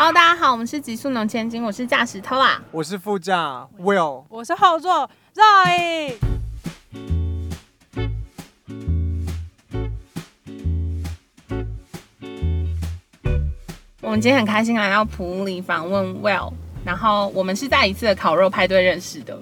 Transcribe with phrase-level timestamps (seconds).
[0.00, 2.58] Hello，大家好，我们是极速农千金，我是驾驶 Tola。
[2.70, 6.14] 我是副驾 Will，我是后座 Zoe。
[14.00, 16.52] 我们今天很开心来到普里访问 Will，
[16.84, 19.36] 然后我们是在一次的烤肉派对认识的。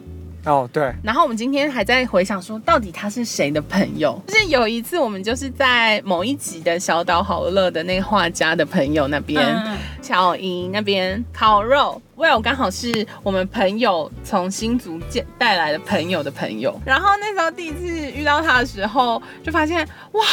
[0.46, 4.20] 哦对，然后我们今天还在回想说，到底他是谁的朋友？
[4.28, 12.00] 就是有一次我们就是在某一集的小岛好乐的那个画家的朋友那边，嗯小莹那边烤肉。
[12.16, 20.24] Will 刚好是我们朋友从新竹见带来的朋友的朋友，然后那时候第一次遇到他的时候，就发现哇，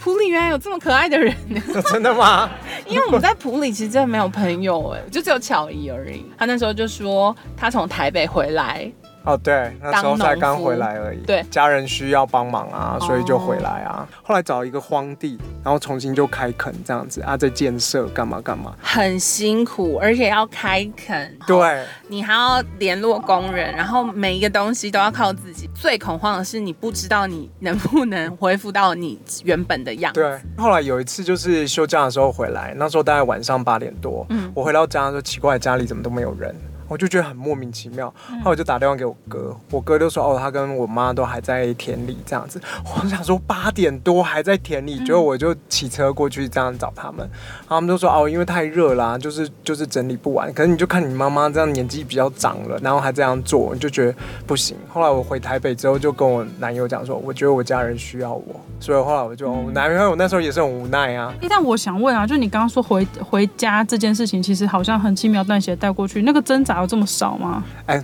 [0.00, 1.62] 普里原来有这么可爱的人呢。
[1.92, 2.50] 真的吗？
[2.88, 6.24] 因为我们在普里其实真的没有朋友哎，就只有巧怡而已。
[6.36, 8.90] 他那时候就说他从台北回来，
[9.24, 11.18] 哦对，那时候才刚回来而已。
[11.26, 14.08] 对家人需要帮忙啊，哦所以就回来啊。
[14.22, 18.74] 后来找一个荒地，然后重新就开垦这样子啊，在建设干嘛干嘛。
[18.80, 25.68] 很辛苦，而且要开垦，对，你还要联络工人，然后每一个东西都要靠自己。
[25.74, 30.20] 最恐慌的是你不知道你能不能恢复到你原本的样子。
[30.20, 36.54] 对，后来有一次就是休假的时候回来，那时候大概晚上八点多，嗯我回到家说奇怪，家里怎么都没有人。
[36.88, 42.60] 我就觉得很莫名其妙，嗯后来我就打电话给我哥，我哥就说哦，他跟我妈都还在田里这样子。
[42.84, 50.52] 我想说八点多还在田嗯里，结果我就骑车过去这样找他们，然后他们就说哦，因为太热啦、就是就是整理不完。
[50.52, 54.14] 可是你就看你妈妈这样年纪比较长了，然后还这样做，你就觉得
[54.46, 54.76] 不行。
[54.88, 67.64] 后来我回台北之后，就跟我男友讲说，我觉得我家人需要我，所以后来我就我男友那时候也是很无奈啊，哎、但我想问啊，就你刚刚说回回家这件事情，其实好像很轻描淡写带过去，那个挣扎有这么少吗？
[67.86, 68.02] 哎，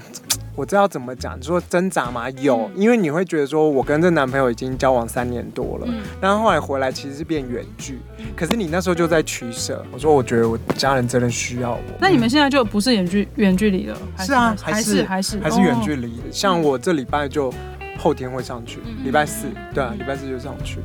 [0.54, 6.02] 我知道怎么讲，你说挣扎嘛，有，因为你会觉得说，我跟这男朋友已经交往三年多了，嗯。
[6.20, 7.98] 然后后来回来其实是变远距，
[8.36, 13.96] 可是你那时候就在取舍，我说我觉得我家人真的需要我，那你们现在就不是远距远距离了？
[14.16, 17.52] 还是啊还还是是还是还是远距哦离，像我这礼拜就
[17.98, 19.04] 后天会上去，嗯。
[19.04, 20.78] 礼拜四，对啊，礼拜四就上去，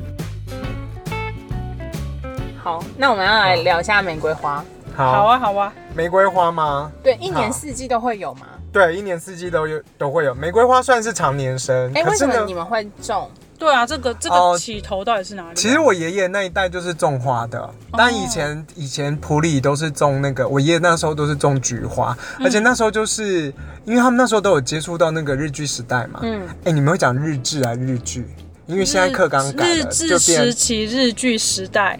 [2.62, 4.64] 好，那我们要来聊一下玫瑰花。
[4.94, 6.90] 好，好啊好啊，玫瑰花吗？
[7.02, 8.46] 对，一年四季都会有吗？
[8.72, 13.30] 对，一年四季都有都会有，玫瑰花算是常年生，哎，为可是呢什么你们会种？
[13.58, 15.52] 对啊，这个这哦个起头到底是哪里啊？
[15.54, 23.52] 其实我爷爷那一代就是种花的，但以前以前普里都是种那个，我爷爷那时候都是种菊花，而且那时候就是
[23.84, 26.20] 因为他们那时候都有接触到那个日剧时代嘛。
[26.22, 28.26] 嗯，哎、你们会讲日志啊日剧？
[28.66, 31.98] 因为现在课刚改了，日治就变时期日剧时代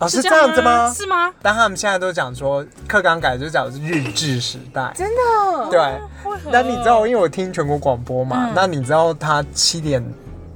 [0.00, 0.92] 哦是这样子吗？
[0.92, 1.30] 是吗？
[1.42, 4.92] 但他们现在都讲说课纲改就讲的是日治时代。
[4.96, 5.70] 真的？
[5.70, 5.78] 对，
[6.24, 10.04] 为何那你知道，因为我听全国广播嘛，嗯那你知道他七点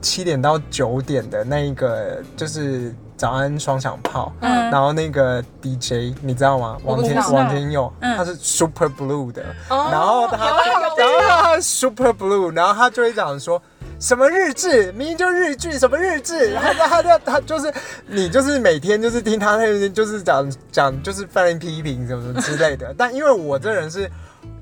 [0.01, 6.79] 七点到九点的那一个就是早安双响炮，嗯然后那个 DJ 你知道吗？
[6.85, 13.61] 王天王天佑，嗯他是 Super Blue 的，哦然后他然后他 Super Blue，然后他就会讲说。
[14.01, 16.53] 什么日志，明明就日剧，什么日志？
[16.53, 17.73] 然 后他他他他就是
[18.07, 22.95] 你就是每天就是听他那边就是讲讲就是犯人批评什么什么之类的。
[22.99, 24.11] 但因为我这人是，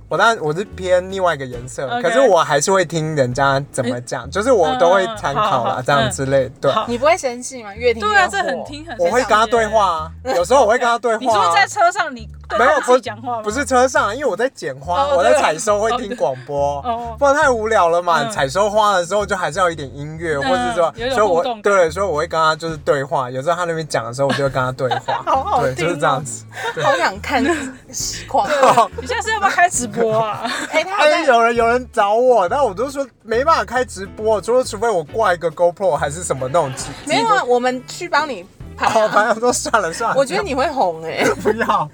[0.09, 6.51] 我当然我是偏另外一个颜色可是我还是会听人家怎么讲，就是我都会参考啦这样之类的。
[6.61, 7.75] 对，你不会生气吗？
[7.75, 8.97] 越听对啊，这很听很。
[8.99, 9.67] 我会跟他对。
[9.67, 11.21] 话啊，有时候我会跟他对话啊。
[11.21, 12.29] 你说在车上你
[12.59, 13.43] 没有不己讲话吗？
[13.43, 18.23] 不是车上，因为我在剪花，哦我在采收会听广播，哦不然太无聊了嘛。
[18.23, 23.31] 嗯采收花的时候就还是要一点音乐，嗯或者是说，所以我对，所以我会跟他就是对话。
[23.31, 26.45] 有时候他那边讲的时候，我就会跟他对话， 好好对，听就是这样哦子。
[26.83, 27.45] 好想看
[27.93, 28.49] 实况。
[29.01, 30.51] 你现在是要不要开直播啊？
[30.71, 36.87] 哎，他有人有人找我，但我都说没办法开直播，除了除非我挂一个 GoPro 还是什么那种机。
[37.07, 37.43] 没有啊？
[37.45, 38.47] 我们去帮你
[38.77, 39.09] 拍好，啊。
[39.13, 40.17] 反正都算了算了。
[40.17, 41.25] 我觉得你会红哎。
[41.43, 41.89] 不要。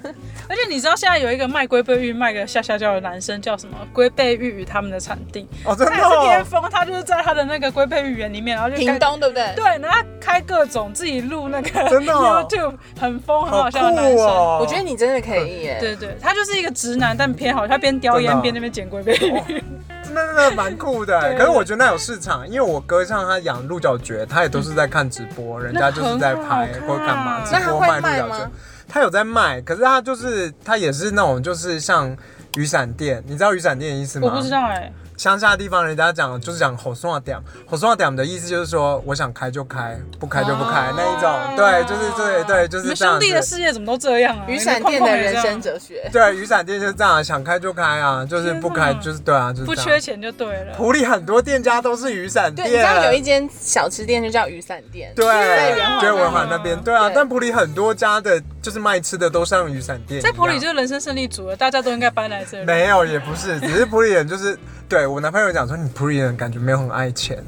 [0.48, 3.76] 而且你知道现在有一个卖龟背玉卖个下下叫的男生叫什么？
[3.92, 6.44] 龟背玉与他们的产地，哦，真的他也是巅哦。
[6.44, 9.52] 峰，他就是在他的那个龟背玉园里面，然后就开屏东对不对？
[9.54, 14.26] 对，然后他开各种自己录那个真的哦 YouTube，很疯很好好笑的男生。
[14.26, 14.58] 哦！
[14.60, 15.76] 我觉得你真的可以耶。
[15.80, 19.62] 对对，他就是一个直男，但偏好，他边叼烟边那边捡龟背玉。
[20.02, 28.50] 真的真的蛮酷的， 对可是我觉得那有市场，因为我哥像他养鹿角蕨，他也都是在看直播，人家就是在拍或者干嘛，直播卖鹿角蕨，
[28.88, 32.16] 他有在卖，可是他就是他也是那种就是像
[32.56, 34.28] 雨伞店，你知道雨伞店的意思吗？
[34.28, 41.56] 我不知道哎，乡下地方人家讲就是讲吼送啊点，吼送啊点的意思就是说我想开就开，不开就不开、哦那一种。
[41.56, 43.20] 对，就是对对，就是这样子。
[43.20, 44.44] 兄弟的世界怎么都这样啊？
[44.48, 46.08] 雨伞店的人生哲学。
[46.10, 49.98] 对，雨伞店就是这样，想开就开啊，就是不开就是对啊，就是不缺。
[49.98, 50.74] 钱就对了。
[50.76, 60.20] 普里很多店家都是雨伞对，店，你知道有一间小吃店就叫雨伞店，对，在圆环就文环那边，对啊，对但普里很多家的，就是卖吃的都像雨伞店。
[60.20, 62.64] 在普里就是人生胜利组了，大家都应该搬来这里。
[62.64, 64.56] 没有，也不是，只是普里人就是，
[64.88, 67.44] 对我男朋友讲说，你普里人感觉没有很爱钱。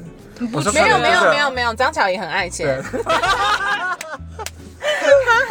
[0.52, 2.50] 我说没有没有没有没有，张巧也很爱对。
[2.50, 3.96] 钱，， 他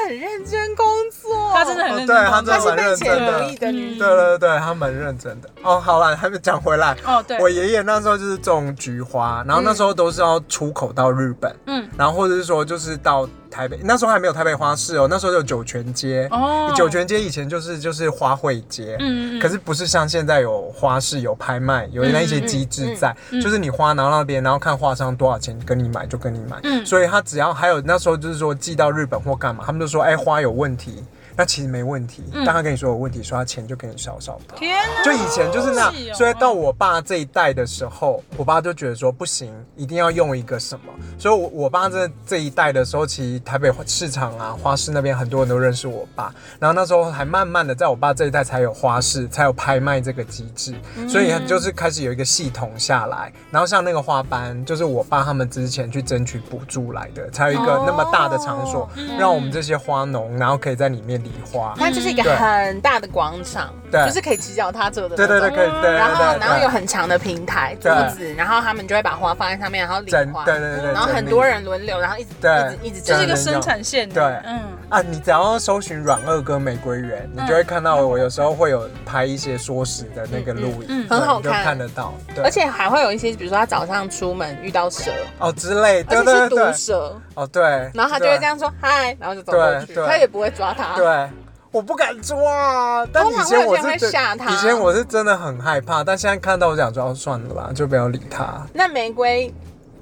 [0.06, 3.40] 很认真工作，他真的很认真哦对他真的蛮她是被钱认真的。
[3.40, 3.98] 的嗯。
[3.98, 5.50] 对对对，他蛮认真的。
[5.62, 6.96] 哦，好了，还没讲回来。
[7.06, 16.28] 哦，对，我爷爷那时候就是种菊花，然后那时候都是要出口到日本，嗯，然后或者是说就是到台北，那时候还没有台北花市哦，那时候有酒泉街。
[16.32, 26.86] 哦，酒泉街以前就是就是花卉街，嗯，可是不是像现在有花市、有拍卖、有那一些机制在，嗯嗯就是你花拿到那边，然后看画商多少钱跟你买就跟你买，嗯。
[26.86, 31.04] 所以他只要还有那时候就是说寄到日本或干嘛，他们就说哎花有问题，
[31.40, 34.58] 那其实没问题，嗯但他跟你说有问题，说他钱就给你少少的。
[34.58, 40.92] 天哪，就以前就是那样所以到我爸这一代的时候，我爸就觉得说不行，一定要用一个什么。
[41.18, 46.36] 所以我，我爸这这一代的时候，其实台北市场啊、花市那边很多人都认识我爸。
[46.60, 50.76] 然后那时候还慢慢的，在我爸这一代才有花市，才有拍卖这个机制，
[51.08, 53.32] 所以就是开始有一个系统下来。
[53.50, 61.74] 然后像那个花班，就是我爸他们之前去争取补助来的，才有一个那么大的场所，让我们这些花农，然后可以在里面理花。
[61.78, 64.06] 它就是一个很大的广场，对。
[64.06, 65.94] 就是可以骑脚踏车的对对对，可以，对对对。
[65.94, 74.52] 然后，然后有很长的平台桌子，然后他们就会把花放在上面，然后理整花，对对对然后很多人轮流，然后一直对一直一直就是一个生产线的，对。
[74.52, 74.60] 嗯，
[74.90, 81.64] 啊，你只要搜寻软二哥玫瑰园，你就会看到我有时候会有拍一些说时的那个录影，很好看。
[81.64, 90.08] 看得到，对，而且还会有一些，比如说他早上出门遇到蛇，哦之类，对而且是毒对对，蛇，哦对，然后他就会这样说嗨，然后就走过去，对对。
[90.08, 90.96] 他也不会抓他。
[90.96, 91.19] 对。
[91.28, 91.38] 对
[91.72, 98.66] 我不敢抓啊，但以前我是会吓他以前我是真的很害怕，但现在看到我想说，哦算了吧，就不要理他。
[98.74, 99.54] 那玫瑰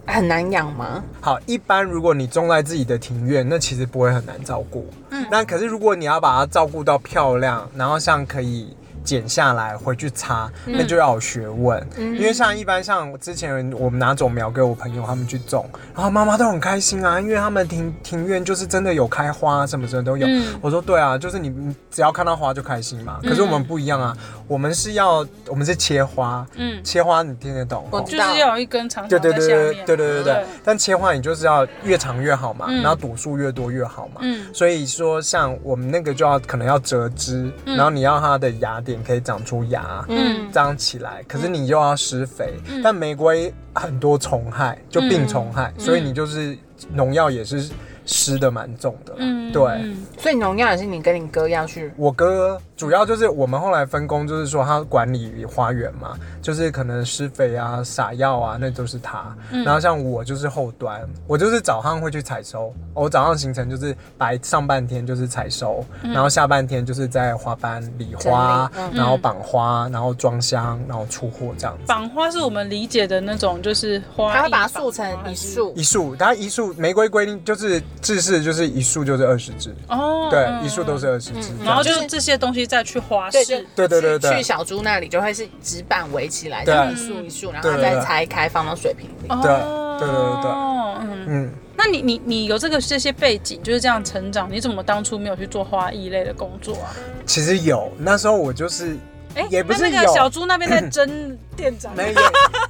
[0.06, 1.04] 很难养吗？
[1.20, 4.90] 好，一般如果你种在自己的庭院，那其实不会很难照顾。
[5.10, 8.74] 嗯，那可是如果你要把它照顾到漂亮，然后像可以
[9.08, 11.82] 剪下来回去插，那就要有学问。
[11.98, 15.66] 因为像一般像之前我们拿种苗给我朋友他们去种，
[15.96, 20.28] 然后妈妈都很开心啊，因为他们庭庭院就是真的有开花，什么什么都有。
[20.28, 23.22] 嗯我说对啊，就是你你只要看到花就开心嘛。
[23.24, 24.14] 可是我们不一样啊，
[24.46, 27.86] 我们是要我们是切花，嗯切花你听得懂？
[27.92, 30.46] 哦我就是要一根长对对对对，对对对对对。
[30.66, 34.20] 但切花你就是要越长越好嘛，嗯然后朵数越多越好嘛。
[34.22, 41.24] 嗯所以说，像我们那个就要可能要折枝，然后你要它的芽点可以长出芽，嗯，长起来。
[41.28, 42.54] 可是你又要施肥，
[42.84, 46.58] 但玫瑰很多虫害，就病虫害，所以你就是
[46.94, 47.70] 农药也是
[48.06, 49.14] 施的蛮重的
[49.52, 49.64] 对。
[49.84, 51.92] 嗯所以农药也是你跟你哥要去。
[51.96, 59.36] 我哥主要就是我们后来分工，就是说他管理花园嘛，就是可能施肥啊、撒药啊，那都是他。
[59.66, 68.92] 然后像我就是后端，我就是早上会去采收，我早上行程就是白上半天就是采收，然后下半天就是在花班理花，嗯。
[68.94, 71.84] 然后绑花，然后装箱，然后出货这样子。
[71.88, 81.50] 绑花是我们理解的那种，就是花艺他会把它绑束成一束，一束，它一束玫瑰规定就是制式，就是一束就是二十支，哦，对，嗯一束都是二十支。
[81.64, 89.30] 然后就是这些东西再去花对市，对对对对去小猪那里就会是纸板围起来，这样一束一束，然后再对对对拆开放到水瓶里。
[89.30, 89.52] 哦对
[90.00, 90.52] 对对对对
[91.00, 91.52] 嗯，嗯。
[91.76, 96.94] 那你你你有这个这些背景，就是这样成长，你怎么当初没有去做花艺类的工作啊？
[97.26, 98.98] 其实有，那时候我就是
[99.36, 102.22] 哎，也不是那那个有小猪那边在争店长， 没有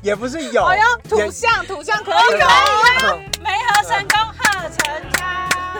[0.01, 2.16] 也不是有，哎呀，土象土象可以。
[3.44, 5.17] 梅河成功贺成家。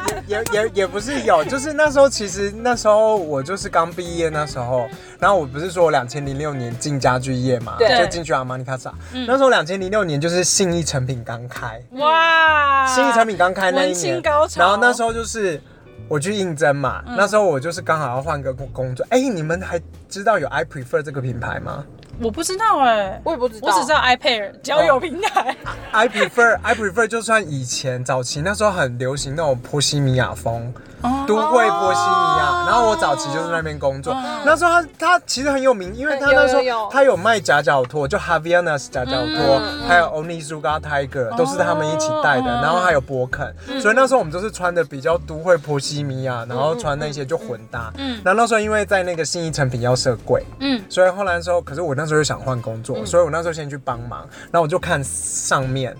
[0.28, 4.88] 也也也不是有，就是那时候其实那时候我就是刚毕业那时候，
[5.20, 8.94] 然后我不是说我两千零六年进家具业嘛，对就进去阿玛尼卡萨。
[9.28, 12.86] 那时候两千零六年就是信义成品刚开，哇！
[12.88, 14.22] 信义成品刚开那一年，
[14.56, 15.62] 然后那时候就是。
[16.10, 19.06] 我去应征嘛，嗯那时候我就是刚好要换个工工作。
[19.10, 19.78] 哎、你们还
[20.08, 21.84] 知道有 I Prefer 这个品牌吗
[22.20, 25.56] 我不知道哎，我也不知道，我只知道 iPad 交友平台。
[25.92, 31.26] ？I Prefer I Prefer 就算以前早期那时候很流行那种波西米亚风，哦。
[31.28, 32.66] 都会波西米亚。
[32.68, 34.14] 然后我早期就是那边工作，
[34.46, 47.92] 那时候他他其实很有名，因为他那时候他有卖夹脚拖，就 Havianas 夹脚拖，嗯还有 Onizuka Tiger 都是他们一起带的，哦然后还有波肯，所以那时候我们都是穿的比较都会波西米亚，然后穿那些就混搭。
[47.98, 48.20] 嗯。
[48.26, 54.22] 然后那时候因为在那个信义成品要设柜，嗯，所以后来的时候，可是我那时时候就想换工作，所以我那时候先去帮忙，
[54.52, 55.96] 然后我就看上面。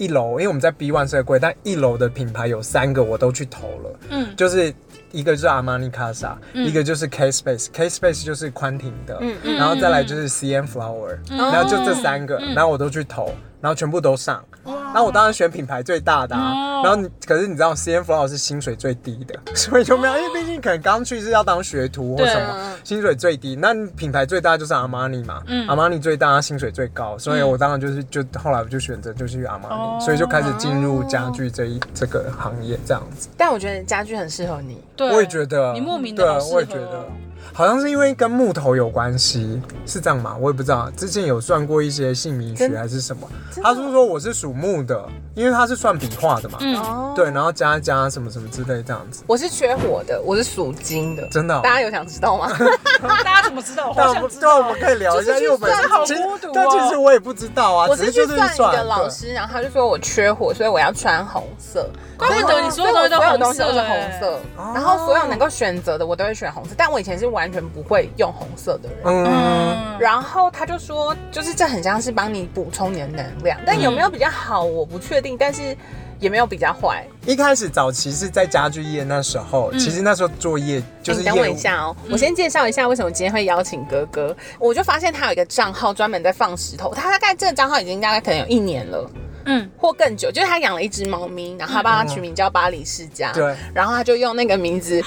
[0.00, 4.72] 一楼，因为我们在 B One 最贵，但一楼的品牌有三个我都去投了，嗯，就是
[5.10, 14.40] 一个是阿玛尼卡莎，一个就是 K Space，K Space 就是宽庭的，嗯嗯，然后再来就是 C M Flower，然后就这三个，然后我都去投，然后全部都上。
[14.68, 23.56] 然后我当然选品牌最大的，啊，然后你可是你知道，C N F 老师薪水最低的， 所以就没有，因为毕竟可能刚去是要当学徒或什么，薪水最低。
[23.56, 33.28] 那品牌最大就是阿玛尼嘛，阿玛尼最大，薪水最高，所以我当然就是就后来我就选择就去阿玛尼，所以就开始进入家具这一这个行业这样子。
[33.36, 37.04] 但我觉得家具很适合你，我也觉得，你莫名的我也觉得。
[37.52, 40.36] 好像是因为跟木头有关系，是这样吗？
[40.40, 43.28] 我也不知道，之前有算过一些姓名学还是什么。
[43.62, 46.58] 他是说我是属木的，因为他是算笔画的嘛。
[46.60, 49.24] 嗯，对，然后加加什么什么之类这样子。
[49.26, 51.26] 我是缺火的，我是属金的。
[51.28, 51.60] 真的？
[51.60, 52.48] 大家有想知道吗？
[53.02, 53.92] 大家怎么知道？
[53.94, 54.04] 对，
[54.48, 56.52] 我们可以聊一下，因为我本身好孤独。
[56.54, 57.86] 但其实我也不知道啊。
[57.88, 61.88] 我是去算一个老师，然后他就说我缺火，所以我要穿红色。
[62.16, 64.40] 怪不得你所有东西都，是红色。
[64.74, 66.70] 然后所有能够选择的，我都会选红色。
[66.76, 68.98] 但我以前是完全不会用红色的人。
[69.04, 69.98] 嗯。
[69.98, 75.36] 然后他就说，就是这很像是帮你补充你的能量，但有没有比较好，我不确定。
[75.38, 75.76] 但是
[76.20, 77.04] 也没有比较坏。
[77.26, 81.22] 一开始早期是在家具业那时候，其实那时候作业就是。
[81.22, 84.36] 等我一下哦，我先介绍一下为什么今天会邀请哥哥。
[84.58, 89.10] 我就发现他有一个账号专门在放石头，他大概这个账号已经大概可能有一年了。
[89.48, 93.32] 嗯，或更久，就是他养了一只猫咪，然后他帮他取名叫巴黎世家。
[93.32, 95.02] 对，然后他就用那个名字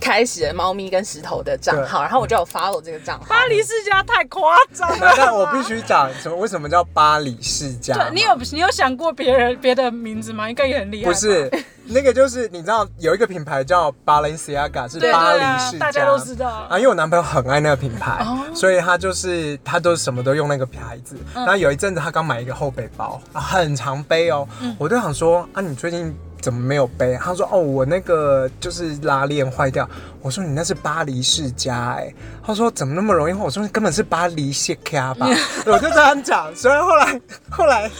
[0.00, 3.26] 开始了猫咪跟石头的账号，然后我就有 follow 这个账号。
[3.28, 6.36] 巴黎世家太夸张了，但 我必须讲什么？
[6.36, 7.94] 为什么叫巴黎世家？
[7.94, 10.48] 对你有你有想过别人别的名字吗？
[10.48, 11.12] 应该也很厉害。
[11.12, 11.48] 不是。
[11.92, 16.78] 那个就是你知道有一个品牌叫 Balenciaga，是巴黎世家，大家都知道啊。
[16.78, 21.16] 因为我男朋友很爱那个品牌，所以他就是他都什么都用那个牌子。
[21.34, 24.46] 然后有一阵子他刚买一个后背包，很常背哦。
[24.78, 27.18] 我就想说啊，你最近怎么没有背？
[27.20, 29.88] 他说哦，我那个就是拉链坏掉。
[30.22, 32.14] 我说你那是巴黎世家哎。
[32.46, 33.32] 他说怎么那么容易？
[33.32, 35.26] 我说根本是巴黎谢卡吧。
[35.66, 37.20] 我就这样讲，所以后来
[37.50, 37.90] 后来。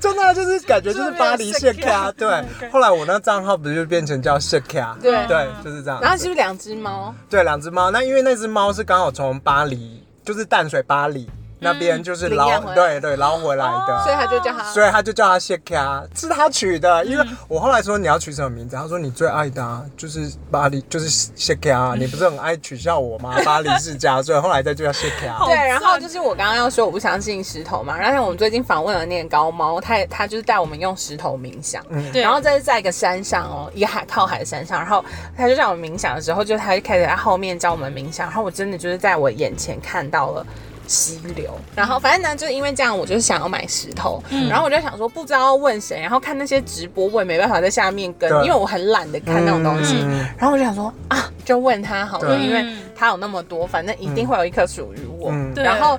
[0.00, 2.28] 真的就是感觉就是巴黎谢卡，对。
[2.70, 6.00] 后来我那账号不是就变成叫谢卡，对对，就是这样。
[6.00, 7.14] 然后是不是两只猫？
[7.28, 7.90] 对，两只猫。
[7.90, 11.28] 那因为那只猫是刚好从巴黎，就是淡水巴黎。
[11.60, 17.04] 那边就是捞，对对，捞回来的，所以他就叫他，所以他就叫他谢卡，是他取的。
[17.04, 21.94] 因为我后来说你要取什么名字，他说你最爱的就是巴黎，就是谢卡。
[21.96, 23.34] 你不是很爱取笑我吗？
[23.44, 25.46] 巴黎世家，所以后来再就叫谢卡。
[25.46, 31.82] 对，然后就是我刚刚要说我不相信石头嘛，然后我们最近访问了那个高猫，他他就是带我们用石头冥想，
[32.12, 35.04] 对，然后这是在一个山上哦，一个海靠海的山上，然后
[35.36, 40.46] 他就让我们冥想的时候，就他就开始在后面教我们冥想，然后我真的就是在我眼前看到了。
[40.86, 49.96] 溪流，然后反正呢，就是因为这样，我就是想要买石头，然后我就想说，不知道要问谁，然后看那些直播，我也没办法在下面跟，因为我很懒得看那种东西，
[50.38, 52.64] 然后我就想说啊，就问他好了，因为
[52.94, 55.30] 他有那么多，反正一定会有一颗属于我，
[55.64, 55.98] 然后，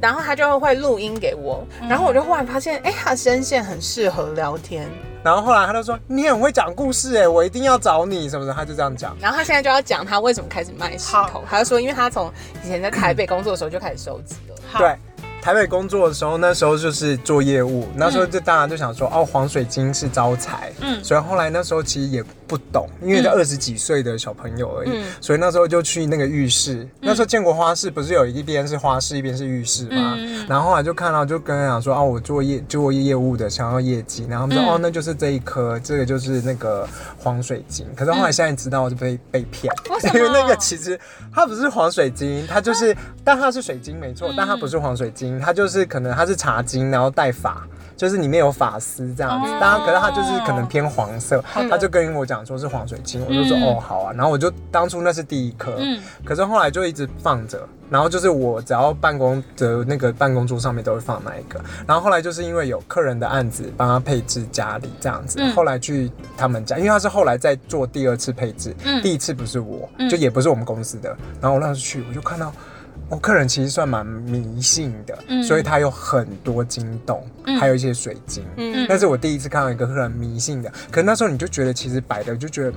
[0.00, 4.88] 然后他就会录音给我，然后我就忽然发现，哎，他声线很适合聊天。
[5.22, 9.16] 然后后来他就说你很会讲故事哎，我一定要找你什么的，他就这样讲。
[9.20, 12.32] 然后他现在就要讲他为什么开始卖石头，他就说因为他从
[12.64, 14.56] 以前在台北工作的时候就开始收集了。
[14.78, 14.96] 对。
[15.42, 30.16] 台北工作的时候，那时候就是做业务，那时候就当然就想说，哦，黄水晶是招财，嗯，所以后来那时候其实也不懂，因为二十几岁的小朋友而已，所以那时候就去那个浴室，那时候建国花市不是有一边是花市，一边是浴室嘛，
[30.48, 39.74] 然后后来就看到，就跟人讲说，哦，我做业做业务的，想要业绩，然后他们说，哦，那就是这一颗，这个就是那个黄水晶，可是后来现在知道就被被骗，
[40.14, 40.96] 因为那个其实
[41.34, 45.31] 它不是黄水晶，它就是，但它是水晶没错，但它不是黄水晶。
[45.40, 49.50] 它就是可能它是茶金，然后带发，就是里面有发丝这样子。
[49.60, 51.42] 当然，可是它就是可能偏黄色。
[51.52, 54.12] 他就跟我讲说是黄水晶，我就说哦好啊。
[54.12, 55.76] 然后我就当初那是第一颗，
[56.24, 57.66] 可是后来就一直放着。
[57.90, 61.60] 然后就是我只要办公的那个办公桌上面都会放那一个。
[61.86, 65.38] 然后后来就是因为有客人的案子，帮他配置家里这样子。
[65.54, 71.14] 后来去他们家，因为他是后来在做第二次配置，第一次不是我，就也不是我们公司的。
[71.38, 72.50] 然后我那时候去，我就看到。
[73.12, 77.22] 我客人其实算蛮迷信的，所以他有很多金洞，
[77.60, 78.42] 还有一些水晶。
[78.56, 80.72] 嗯，但是我第一次看到一个客人迷信的。
[80.90, 82.72] 可是那时候你就觉得，其实摆的就觉得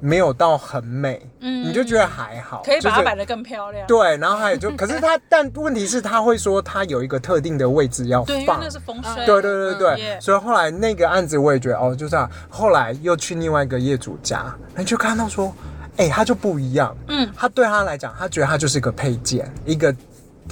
[0.00, 3.86] 没有到很美，嗯，你就觉得还好，可以把它摆的更漂亮。
[3.86, 9.24] 对，然后还有就，可是他，但问题是他会说他有一个特定的位置要放，那是风水。
[9.24, 12.28] 对对对对，所以后来那个案子我也觉得哦，就这样。
[12.48, 15.54] 后来又去另外一个业主家，那就看到说。
[16.00, 16.96] 哎，他就不一样。
[17.08, 19.94] 嗯，他对他来讲，他觉得他就是一个配件，一个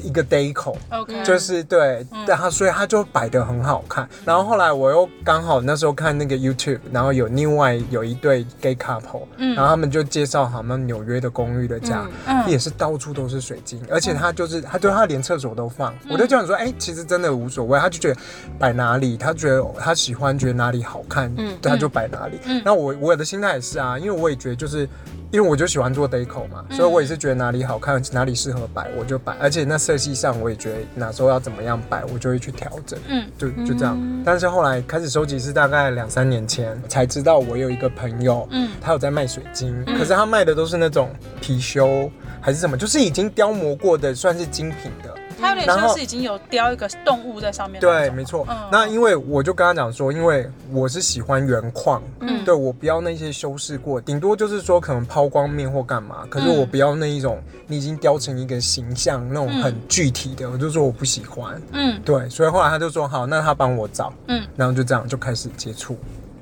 [0.02, 0.76] 一个 deco。
[0.90, 4.08] OK，就是对，嗯但他所以他就摆的很好看。
[4.24, 15.94] 然后后来我又刚好那时候看那个 YouTube，然后有另外有一对 gay couple，、嗯然后他们就介绍他们纽约的公寓的家，嗯也是到处都是水晶，而且他就是他对他连厕所都放。
[16.08, 18.20] 我就这样说，哎、其实真的无所谓，他就觉得
[18.58, 22.38] 摆哪里，他觉得他喜欢，觉得哪里好看，嗯对他就摆哪里。
[22.44, 24.88] 嗯那我我的心态也是啊，因为我也觉得就是。
[25.30, 32.98] 因为我就喜欢做 deco 嘛，所以我也是觉得哪里好看，哪里适合摆我就摆，而且那色系上我也觉得哪时候要怎么样摆，我就会去调整。
[33.08, 33.98] 嗯就就这样。
[34.22, 41.08] 但是后来开始收集是大概两三年前才知道，我有一个朋友，嗯他有在卖水晶，可是他卖的都是那种
[41.40, 45.14] 貔貅还是什么，就是已经雕磨过的，算是精品的。
[45.40, 48.16] 它有点然后像是已经有雕一个动物在上面那对，种。
[48.16, 48.46] 没错。
[48.48, 61.60] 嗯那因为我就跟他讲说，因为我是喜欢原矿，嗯对我不要那些修饰过，顶多就是说可能抛光面或干嘛，可是嗯我不要那一种你已经雕成一个形象那种嗯很具体的，我就说我不喜欢。
[61.72, 65.96] 嗯对，所以后来他就说好，那他帮我找，嗯，然后就这样就开始接触。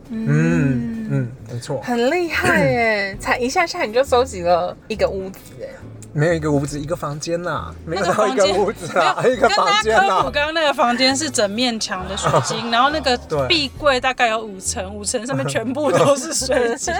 [0.08, 3.16] 嗯嗯，没错，很厉害耶！
[3.18, 5.68] 才一下下你就收集了一个屋子哎，
[6.16, 13.14] 没有一个屋子，一个房间啦，没有到一个房间屋子啦，没有一个房间跟大家科普，刚刚那个房间是整面墙的水晶，然后那个
[13.46, 16.94] 壁柜大概有五层，五层上面全部都是水晶。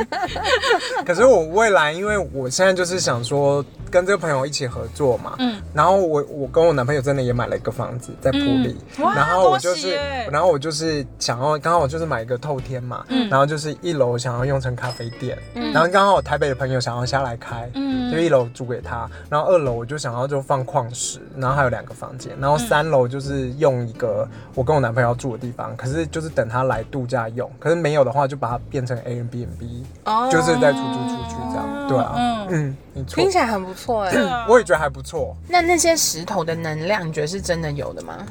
[1.06, 5.60] 可是我未来，因为我现在就是想说跟这个朋友一起合作嘛，嗯。
[5.74, 9.94] 然后我我跟我男朋友真的也买了一个房子在普里，然后我就是
[10.30, 13.28] 然后我就是想要刚好我就是买一个透天嘛，嗯。
[13.28, 15.72] 然后就是一楼想要用成咖啡店，嗯。
[15.72, 18.10] 然后刚好我台北的朋友想要下来开，嗯。
[18.10, 30.28] 就一楼租给他，然后二楼我就想要就放矿石，然后还有两个房间，然后三楼就是用一个我跟我男朋友要住的地方，可是就是等他来度假用，可是没有的话就把它变成 A N B N B，哦。
[30.30, 32.46] 就是再出租出去这样，对啊，嗯。
[32.48, 33.16] 嗯，没错。
[33.16, 34.10] 听，起来很不错哎。
[34.12, 35.36] 对啊 我也觉得还不错。
[35.48, 38.26] 那那些石头的能量，你觉得是真的有的吗？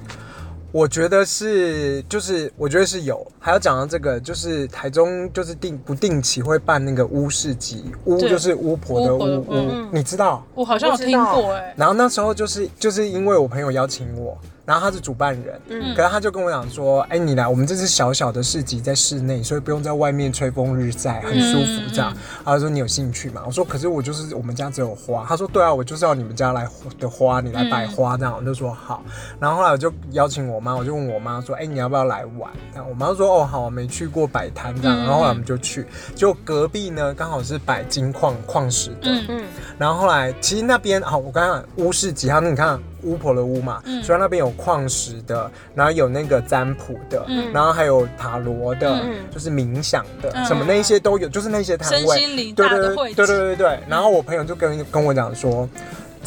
[0.72, 3.26] 我觉得是，就是我觉得是有。
[3.40, 10.46] 还要讲到这个，就是台中就是定不定期会办那个巫市集，巫对就是巫婆的巫婆的巫巫巫，你知道？
[10.54, 22.12] 我好像有听过哎、然后那时候就是就是因为我朋友邀请我，然后他是主办人，嗯可是他就跟我讲说，哎、你来，我们这是小小的市集，在室内，所以不用在外面吹风日晒，很舒服这样。
[22.44, 23.44] 他说你有兴趣吗？
[23.46, 25.24] 我说可是我就是我们家只有花。
[25.28, 26.68] 他说对啊，我就是要你们家来
[27.00, 28.36] 的花，你来摆花这样。
[28.38, 29.04] 我就说好。
[29.40, 32.52] 然后后来我就邀请我妈，我就问我妈说，哎、你要不要来玩？
[32.74, 34.98] 这样我妈说哦好，我没去过摆摊这样。
[34.98, 35.86] 嗯然后后来我们就去，
[36.16, 39.44] 就隔壁呢刚好是摆金矿矿石的，嗯嗯
[39.78, 52.20] 然后后来，其实那边好，我刚刚讲巫世集，他们你看巫婆的巫嘛，嗯所以那边有矿石的，然后有那个占卜的，嗯然后还有塔罗的，嗯就是冥想的，嗯什么那一些都有，就是那些摊位。
[52.54, 52.96] 对对对。
[53.14, 53.80] 对对对对。
[53.88, 55.68] 然后我朋友就跟跟我讲说。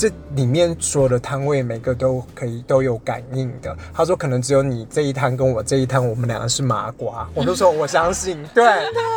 [0.00, 3.76] 这里面所有的摊位每个都可以都有感应的。
[3.92, 7.28] 他说可能只有你这一摊跟我这一摊，我们两个是麻瓜。
[7.34, 8.64] 我就说我相信， 对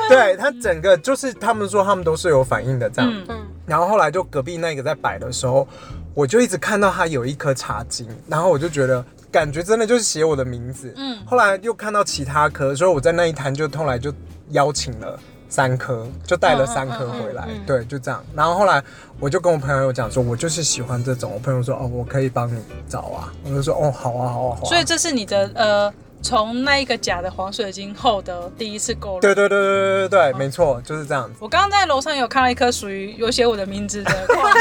[0.10, 3.12] 对，他整个就是他们说他们都是有反应的这样。
[3.14, 3.38] 嗯嗯
[3.68, 5.68] 然后后来就隔壁那个在摆的时候，
[6.13, 10.93] 我就一直看到他有一颗茶晶，然后我就觉得感觉真的就是写我的名字。
[10.97, 14.13] 嗯后来又看到其他颗，所以我在那一摊就后来就
[14.50, 15.19] 邀请了。
[15.50, 18.24] 三颗就带了三颗回来，嗯嗯嗯嗯对，就这样。
[18.34, 18.82] 然后后来
[19.19, 21.30] 我就跟我朋友讲说，我就是喜欢这种。
[21.30, 23.34] 我朋友说，哦，我可以帮你找啊。
[23.43, 24.69] 我就说，哦，好啊，好啊，好啊。
[24.69, 29.20] 所以这是你的呃，从那一个假的黄水晶后的第一次购入。
[29.22, 31.36] 对对对对对对对，没错，就是这样子。
[31.40, 34.60] 我刚刚在楼上有看到一颗属于有写我的名字的矿石，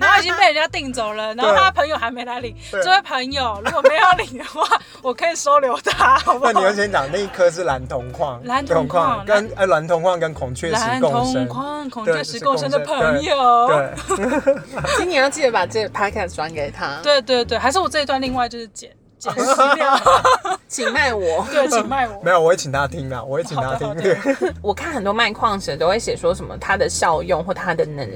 [0.00, 2.54] 然后已经被人家订走了，然后对他朋友还没来领。
[2.70, 4.64] 对这位朋友如果没有领的话，
[5.02, 6.64] 我可以收留他，好不好那你？
[6.64, 13.68] 要先讲那一颗是蓝铜矿，蓝铜矿跟呃蓝铜矿跟孔雀石蓝共生，铜矿、孔雀石共生的朋友。
[13.68, 13.90] 对，
[14.96, 19.40] 今年要记得把这个 podcast 转给他，，对对对，还是我这一段另外就是剪剪辑
[19.74, 19.98] 掉。
[20.68, 21.46] 请卖我。
[21.50, 22.30] 对，请卖我没。
[22.30, 24.16] 有，我会请他听的，我会请他听的
[24.60, 28.08] 我看很多卖矿石都会写说什么它的效用或它的能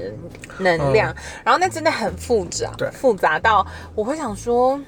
[0.57, 4.79] 能量，然后那真的很复杂，复杂到我会想说，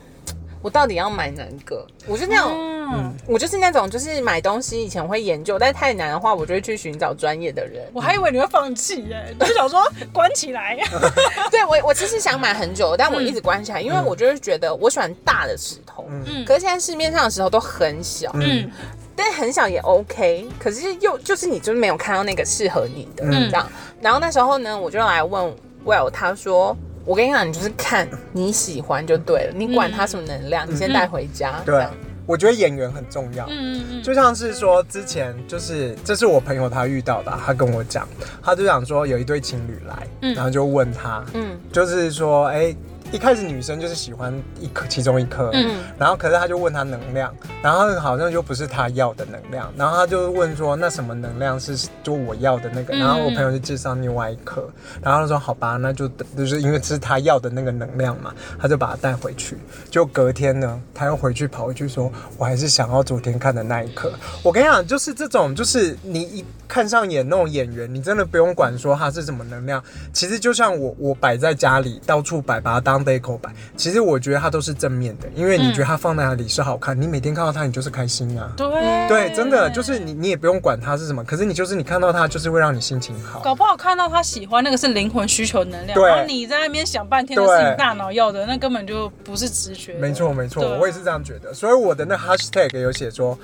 [0.61, 1.85] 我到底要买哪一个？
[2.07, 2.71] 我是那种。
[2.93, 7.81] 嗯，我就是那种，就是买东西以前会研究，但是太难的话，我就会去寻找专业的人。
[7.93, 10.77] 我还以为你会放弃耶， 就想说关起来。
[11.49, 18.69] 对我，我其实想买很久，但我一直关起来，因为我就是觉得我喜欢大的石头，嗯可是现在市面上的石头都很小，嗯
[19.15, 23.65] 但很小也 OK，可是又就是你就是没有看到那个适合你的、嗯这样。
[24.01, 26.75] 然后那时候呢，我就来问 Well，他说。
[27.05, 31.61] 我跟你讲，你就是看你喜欢就对了，你管它什么能量，你先带回家。
[31.65, 31.87] 这对，
[32.25, 33.45] 我觉得演员很重要。
[33.49, 38.07] 嗯嗯就像是说，之前就是这是我朋友他遇到的啊，他跟我讲，
[38.41, 42.75] 他就想说有一对情侣来，嗯然后就问他，嗯就是说，哎、
[43.11, 45.79] 一开始女生就是喜欢一颗其中一颗，嗯。
[45.97, 52.99] 然后可是他就问他能量，然后好像就不是他要的能量，然后他就问说那什么能量是就我要的那个，嗯。
[52.99, 54.69] 然后我朋友就介绍另外一颗，
[55.01, 59.57] 然后他说好吧，那就就是因为这是他要的那个能量嘛，他就把它带回去，
[59.89, 64.11] 就隔天呢，他又回去跑回去说，我还是想要昨天看的那一颗。
[64.43, 78.51] 我跟你讲，就是这种，就是你一看上眼那种演员，你真的不用管说他是什么能量，其实就像我我摆在家里到处摆，把它当 deco 摆，其实我觉得它都是正面的，因为你觉得它放在哪里是好看，你每天看到它，你就是开心啊。
[78.57, 78.67] 对
[79.07, 83.39] 对，真的就是你，你也不用管它是什么，可是你就是你看到它，就是会让你心情好。
[83.41, 89.93] 搞不好看到他喜欢那个是灵魂需求能量，然后你在那边想半天的是你大脑要的，那根本就不是直觉。
[89.95, 91.53] 没错，没错，我也是这样觉得。
[91.53, 93.37] 所以我的那 hashtag 有写说，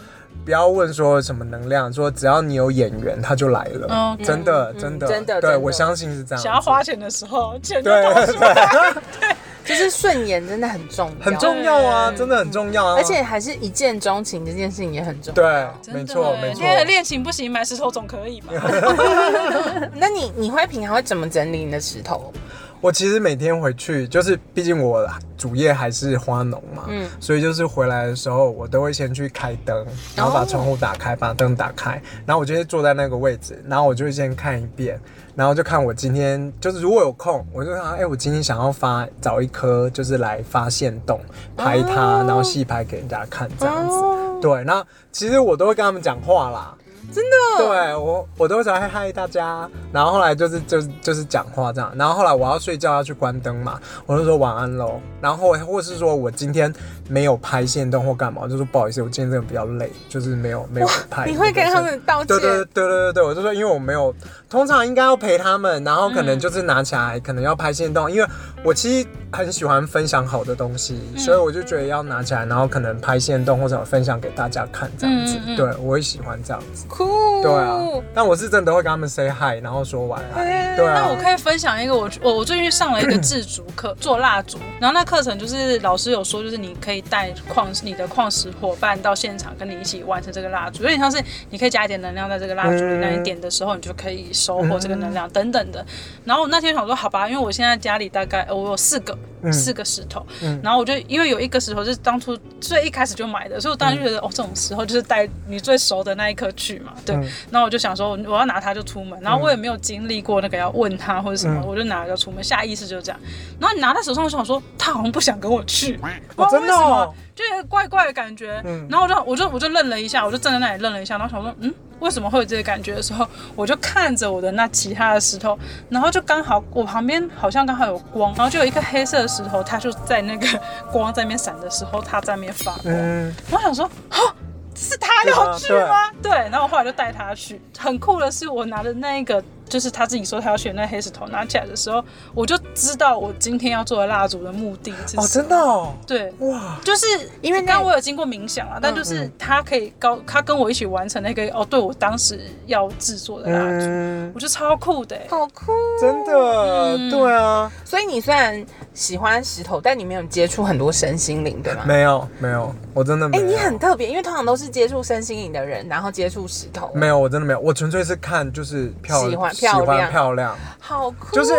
[0.48, 3.88] 不要问说什么能量，说只要你有眼缘，他就来了。
[3.90, 6.42] 嗯真的，嗯真的，真的对我相信是这样。
[6.42, 8.26] 想要花钱的时候，钱就来。
[9.68, 12.96] 就是顺眼真的很重要，很重要啊，真的很重要啊。
[12.96, 15.44] 而且还是一见钟情这件事情也很重要。
[15.44, 18.54] 对，没错，耶没错恋情不行，买石头总可以吧？
[19.94, 22.32] 那你你会平常会怎么整理你的石头？
[22.80, 29.86] 我其实每天回去，就是毕竟我主业还是花农嘛，嗯所以就是回来的时候，我都会先去开灯，
[30.16, 35.00] 然后把窗户打开，把灯打开，然后我就会坐在那个位置，然后我就会先看一遍，
[35.36, 41.20] 然后就看我今天就是如果有空，我就想，哎、我今天想要发找一颗，就是来发现洞
[41.56, 43.96] 拍它，然后细拍给人家看这样子。
[43.96, 46.78] 哦，对，那其实我都会跟他们讲话啦。
[47.12, 56.72] 真的，对我，我都会说嗨嗨大家，然后后来就是就是就是讲话这样，然后后来我要睡觉要去关灯嘛，我就说晚安喽，然后或是说我今天
[57.08, 61.26] 没有拍线动或干嘛，我就说不好意思，我今天真的比较累，就是没有没有拍。
[61.26, 62.40] 你会跟他们道歉对？
[62.40, 64.14] 对对对对对，我就说因为我没有，
[64.50, 68.28] 通常应该要陪他们，然后可能就是拿起来，可能要拍线动，因为
[68.64, 76.86] 我其实很喜欢分享好的东西，所以我就觉得要拿起来，然后可能拍线动或者分享给大家看这样子，对我会喜欢这样子。
[76.90, 77.80] 酷，对啊，
[78.14, 80.46] 但我是真的会跟他们 say hi，然后说晚安。
[80.46, 84.60] 哎对啊，那我可以分享一个我我我最近上了一个制竹课，做蜡烛。
[84.80, 95.86] 然后那课程就是老师有说，就是你可以带矿你的矿石伙伴到现场跟你一起完成这个蜡烛，有点像是你可以加一点能量在这个蜡烛里，嗯那你点的时候你就可以收获这个能量等等的。
[96.26, 99.18] 然后我那天想说，好吧，因为我现在家里大概呃我有四个。
[99.44, 107.16] 嗯四个石头，嗯然后我就因为有一个石头是当初最一开始就买的，所以我当时就觉得、哦，这种时候就是带你最熟的那一颗去嘛，对。
[107.16, 113.20] 嗯然后我就想说，我要拿它就出门，然后我也没有经历过那个要问他或者什么，嗯我就拿了就出门，下意识就这样。
[113.60, 115.98] 然后你拿在手上，我想说他好像不想跟我去，
[116.36, 118.62] 不哦知道为什么真的哦，就有怪怪的感觉。
[118.66, 125.58] 嗯然后我就我就我就愣了一下，我就站在那里愣了一下，然后想说，嗯，为什么会有这个感觉的时候，我就看着我的那其他的石头，
[125.90, 130.48] 然后就刚好我旁边好像刚好有光，然后就有一颗黑色的石头，它就在那个
[130.92, 132.86] 光在那边闪的时候，它在那边发光。
[132.86, 134.34] 嗯，然后想说，哦，
[134.76, 136.12] 是他要去吗？
[136.22, 137.60] 对，然后我后来就带他去。
[137.78, 142.04] 很酷的是，我拿的那一个，就是他自己说他要选那黑石头，拿起来的时候，
[142.34, 145.24] 我就知道我今天要做的蜡烛的目的是什么。
[145.24, 146.34] 哦，真的哦，对。
[146.40, 147.06] 哇，就是
[147.42, 155.28] 因为刚刚我有经过冥想啊，但就是他可以高，他跟我一起完成那个哦，对我当时要制作的蜡烛，嗯我，觉得超酷的欸。
[155.30, 155.72] 好酷。
[156.00, 158.66] 真的，嗯对啊，所以你虽然
[158.98, 161.84] 喜欢石头，但你没有接触很多身心灵，对吗？
[161.86, 163.46] 没有没有，我真的没哎、欸。
[163.46, 166.90] 你很特别，因为通常都是接触身心灵的人，然后接触石头。
[166.96, 171.36] 没有，我真的没有，我纯粹是看就是漂喜欢喜欢漂亮漂亮，好酷。
[171.36, 171.54] 就是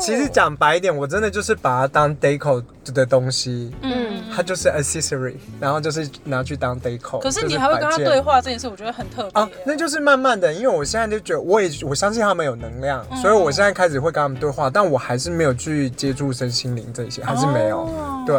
[0.00, 2.62] 其实讲白一点，我真的就是把它当 deco
[2.94, 7.18] 的东西，嗯，它就是 accessory，然后就是拿去当 deco。
[7.20, 9.42] 可是你还会跟他对话这件事，我觉得很特别。
[9.42, 17.80] 啊，那就是慢慢的，因为我现在就觉得，我也我相信他们有能量，所以我现在开始会跟他们对话，但我还是没有去接触身心灵这些，还是没有。
[17.80, 18.24] 哦。
[18.26, 18.36] 对，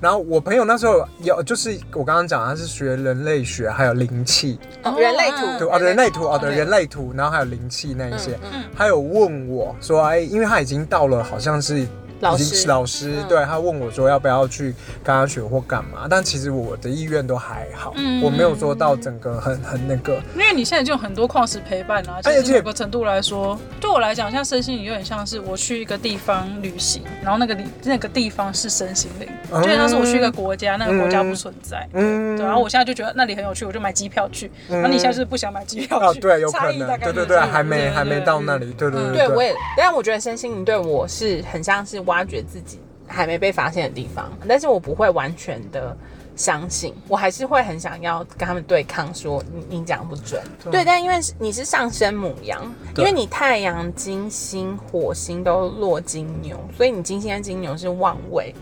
[0.00, 5.68] 然后我朋友那时候有，就是我刚刚讲他是学人类学，还有灵气，哦人类图。
[5.68, 8.64] 哦，人类图，哦，对，人类图，然后还有灵气那一些，嗯。
[8.76, 11.86] 他有问我说，哎，因为他已经到了，好像是。
[12.20, 12.68] 老师。
[12.68, 13.28] 老师，嗯。
[13.28, 31.88] 对他问我说要不要去跟他学或干嘛，但其实我的意愿都还好，嗯我没有做到整个很很那个，因为你现在就有很多矿石陪伴啊，而且其实某个程度来说，对我来讲，像身心灵有点像是我去一个地方旅行，然后那个地那个地方是身心灵，嗯就像是我去一个国家，那个国家不存在。
[31.92, 34.50] 嗯，对，然后我现在就觉得那里很有趣，我就买机票去。
[34.68, 39.12] 然后你现在就是不想买机票哦，去，对，有差可能，异大概对对对，还没还没到那里，对对嗯。
[39.12, 39.26] 对。
[39.26, 45.96] 对，我也，但我觉得身心灵对我是很像是挖掘自己还没被发现的地方，但是我不会完全的
[46.34, 50.42] 相信，我还是会很想要跟他们对抗，说你你讲不准。
[50.64, 52.60] 对对，但因为你是上升母羊，
[52.96, 58.54] 因为你太阳、金星、火星都落金牛，所以你金星跟金牛是旺位，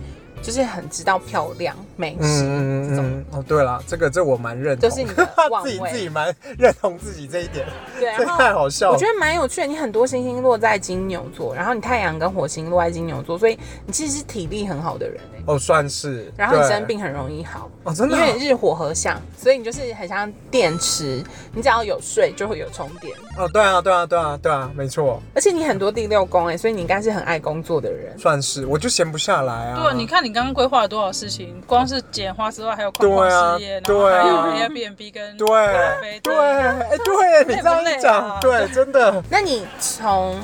[0.43, 3.05] 就是很知道漂亮美嗯食、嗯这种。
[3.05, 7.67] 嗯嗯，哦，对了，这个这我蛮认同，就是你的 旺自己自己蛮认同自己这一点，
[7.99, 8.93] 对， 这然后太好笑了。
[8.93, 28.17] 我觉得蛮有趣的，你很多星星落在金牛座，然后你太阳跟火星落在金牛座，所以你其实是体力很好的人欸哦，算是，然后你生病很容易好，哦，真的啊因为你日火合相，所以你就是很像电池，你只要有睡就会有充电，哦，对啊，对啊，对啊，对啊，没错，而且你很多第六宫哎，所以你应该是很爱工作的人。
[28.19, 29.83] 算是，我就闲不下来啊。
[29.83, 38.39] 对，你看你刚刚规划了多少事情，光是剪花之外，还有框框对啊事业，然后还对啊有 Airbnb 跟对咖啡对，哎，对你这样累不累一讲，啊？
[38.41, 40.39] 对，真的， 那你从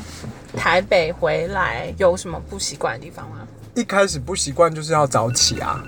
[0.57, 3.47] 台北回来有什么不习惯的地方吗？
[3.75, 5.83] 一开始不习惯就是要早起啊，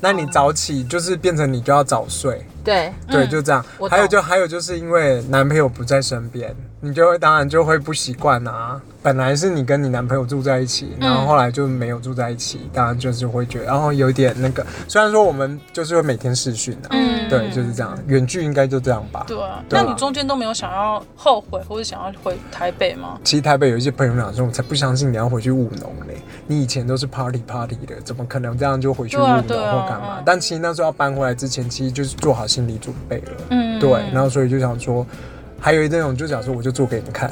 [0.00, 8.80] 那你早起就是变成你就要早睡，对，对，嗯就这样还有就还有就是因为男朋友不在身边，你就会当然就会不习惯啊。
[9.02, 14.64] 本来是你跟你男朋友住在一起，然后后来就没有住在一起，当然就是会觉得，然后有点那个。
[14.88, 17.94] 虽然说我们就是会每天视讯啊，嗯对，就是这样。
[18.06, 19.24] 远距应该就这样吧。
[19.26, 23.20] 对啊，那你中间都没有想要后悔或者想要回台北吗？
[23.22, 30.22] 其实台北有一些朋友讲说，我才不相信你要回去务农嘞，你以前都是 party party 的，怎么可能这样就回去务农或干嘛嗯？
[30.24, 33.32] 但其实那时候要搬回来之前，其实就是做好心理准备了。
[33.50, 35.04] 嗯对，然后所以就想说，
[35.60, 37.30] 还有那种就想说，我就做给你看，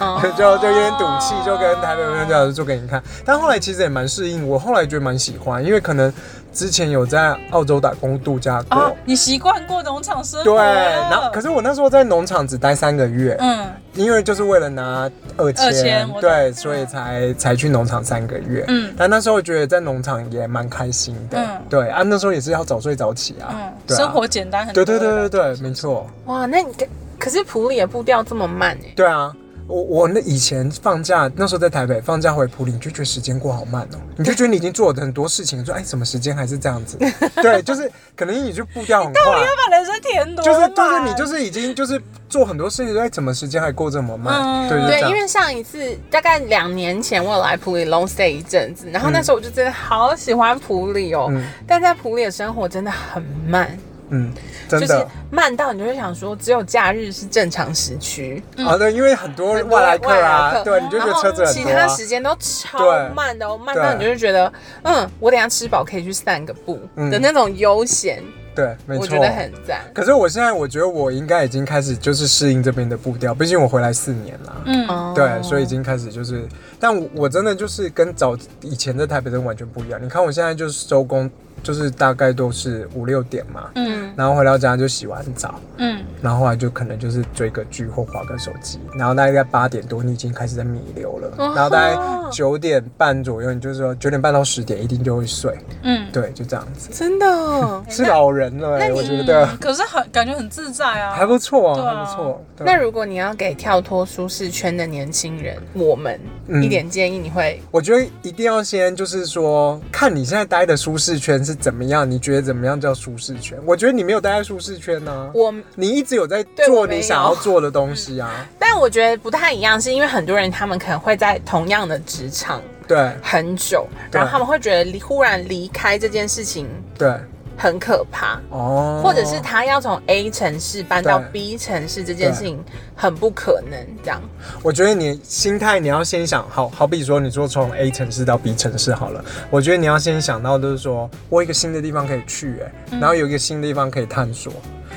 [0.00, 3.02] 哦 就就有点赌气，就跟台北朋友讲做给你看。
[3.24, 6.12] 但后来其实也蛮适应，我后来觉得蛮喜欢，因为可能
[6.54, 8.80] 之前有在澳洲打工度假过。
[8.80, 10.44] 啊，你习惯过农场生活。
[10.44, 13.66] 对，了然后可是我那时候在农场只待三个月，嗯。
[13.94, 16.22] 因为就是为了拿二签，二签我懂。
[16.22, 18.64] 对，所以才才去农场三个月。
[18.68, 18.92] 嗯。
[18.96, 21.62] 但那时候觉得在农场也蛮开心的，嗯。
[21.68, 23.54] 对啊，那时候也是要早睡早起啊，
[23.88, 24.84] 嗯，生活简单很多。
[24.84, 26.86] 对对对对对，没错，哇，那你可
[27.18, 29.32] 可是普里的步调这么慢哎，对啊。
[29.66, 36.98] 我我那以前放假那时候在台北放假回普里，你就觉得时间过好慢哦，你就觉得你已经做了很多事情，说哎，怎么时间还是这样子？
[37.42, 44.34] 对，就是可能你就步调很快，把人生填多就是就是你就是已经就是做很多事情，说哎，怎么时间还过这么慢？
[44.42, 44.68] 嗯。
[44.68, 51.42] 对，对，因为上一次大概两年前我有来普里 long stay 一阵子，然后那时候我就真的好喜欢普里哦，嗯。
[51.66, 53.78] 但在普里的生活真的很慢，
[54.10, 54.32] 嗯，
[54.68, 55.08] 真就是的。
[55.30, 61.86] 慢到你就会想说，只有假日是正常时区，啊，对，因为很多外来客啊，客对，你就觉得车子很多啊。
[61.86, 62.78] 他时间都超
[63.14, 68.22] 慢的哦，慢到你就会觉得，嗯，我等下吃饱可以去散个步嗯的那种悠闲，
[68.54, 69.02] 对，没错。
[69.02, 69.80] 我觉得很赞。
[69.92, 74.62] 可是我现在我觉得我应该已经开始就是适应这边的步调，毕竟我回来四年了。
[74.66, 76.46] 嗯哦对，所以已经开始就是，
[76.78, 80.00] 但我我真的就是跟早以前在台北真的完全不一样。
[80.02, 81.28] 你看我现在就是收工，
[81.64, 84.12] 就是大概都是五六点嘛，嗯。
[84.16, 86.04] 然后回到家就洗完澡，嗯。
[86.22, 91.52] 然后后来就可能就是追个剧或划个手机，然后大概八点多你已经开始在弥留了，哦。
[91.56, 91.98] 然后大概
[92.30, 96.90] 九点半左右，你就是说九点半到十点一定就会睡，嗯，对，就这样子。
[96.92, 97.24] 真的。
[97.88, 99.46] 是老人了、欸，我觉得。
[99.60, 101.94] 可是很感觉很自在啊，还不错啊，啊。
[101.94, 102.44] 还不错。
[102.56, 106.62] 对那如果你要给跳脱舒适圈的年轻人，我们嗯。
[106.62, 107.60] 一点建议，你会？
[107.70, 113.58] 我觉得一定要先就是说，看你现在待的舒适圈是怎么样，你觉得怎么样叫舒适圈？
[113.64, 118.46] 我觉得你没有待在舒适圈呢、我你一直有在做你想要做的东西啊。
[118.58, 123.12] 但我觉得不太一样，是因为很多人他们可能会在同样的职场对。
[123.22, 127.14] 很久，然后他们会觉得离忽然离开这件事情对，
[127.56, 132.62] 很可怕，哦，或者是他要从 A 城市搬到 B 城市这件事情
[132.94, 134.20] 很不可能，这样。
[134.62, 144.52] 我觉得你心态你要先想好，好比说你说从 A 城市到 B 城市好了，我觉得你要先想到就是说我有一个新的地方可以去、哎、然后有一个新的地方可以探索。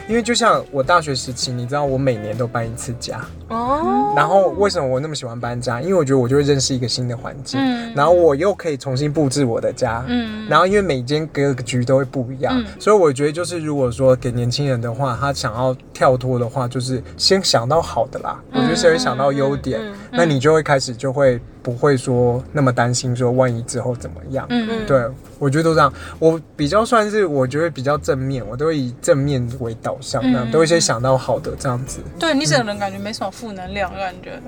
[0.07, 5.81] 因为就像我大学时期，你知道我每年都搬一次家，哦，然后为什么我那么喜欢搬家？
[5.81, 7.93] 因为我觉得我就会认识一个新的环境，嗯。
[7.93, 10.47] 然后我又可以重新布置我的家，嗯。
[10.47, 12.65] 然后因为每间格局都会不一样，嗯。
[12.79, 18.39] 所以我觉得就是如果说给年轻人的话，他想要跳脱的话，就是先想到好的啦。
[18.53, 24.45] 我觉得先会想到优点，那你就会开始就会不会说那么担心说万一之后怎么样。
[24.49, 25.05] 嗯嗯对，
[25.37, 25.93] 我觉得都这样。
[26.17, 31.99] 我比较算是我觉得比较正面，我都会以正面为导向，那样、嗯都会先想到好的这样子。
[32.17, 34.41] 对你整个人感觉没什么负能量的感觉，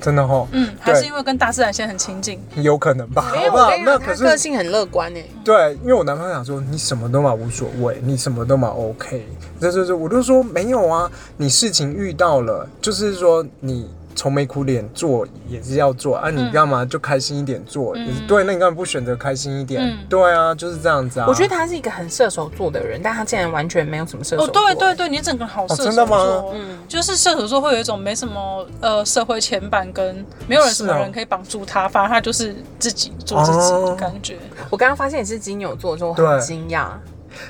[0.00, 3.80] 真的哈，嗯，还是因为跟大自然现在很亲近，有可能吧，没有，好不好我跟？
[3.80, 5.28] 你讲，他那可是个性很乐观诶。
[5.44, 9.26] 对，因为我男朋友讲说你什么都嘛无所谓，你什么都嘛 OK，
[9.60, 19.80] 这这这我就说没有啊，你事情遇到了，就是说你愁眉苦脸做也是要做啊，你干嘛就开心一点做也是对，那你干嘛不选择开心一点？
[19.82, 21.26] 嗯对啊，就是这样子啊。
[21.26, 34.36] 我觉得他是一个很射手座的人，但他竟然完全没有什么射手座哦，对对对，你整个好射手座，真的吗嗯就是射手座会有一种没什么呃社会牵绊，跟没有人什么人可以帮助他，反而他就是自己做自己的感觉。
[34.68, 36.88] 我刚刚发现你是金牛座，就很惊讶。